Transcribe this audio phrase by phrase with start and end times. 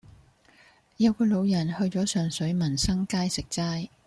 [0.97, 3.89] 有個老人去左上水民生街食齋